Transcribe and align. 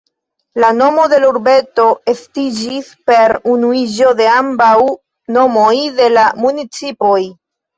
La 0.61 0.69
nomo 0.77 1.03
de 1.11 1.19
la 1.23 1.27
urbeto 1.33 1.85
estiĝis 2.13 2.89
per 3.11 3.35
unuiĝo 3.57 4.15
de 4.23 4.27
ambaŭ 4.39 4.73
nomoj 5.37 5.75
de 6.01 6.11
la 6.19 6.27
municipoj. 6.43 7.17